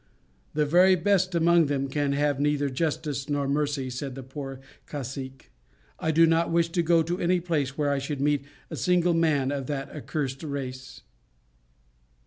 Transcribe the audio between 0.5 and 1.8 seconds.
"The very best among